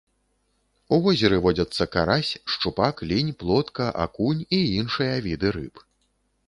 У 0.95 0.97
возеры 1.07 1.37
водзяцца 1.45 1.83
карась, 1.97 2.31
шчупак, 2.55 3.05
лінь, 3.13 3.31
плотка, 3.45 3.93
акунь 4.09 4.41
і 4.61 4.65
іншыя 4.79 5.15
віды 5.29 5.49
рыб. 5.61 5.89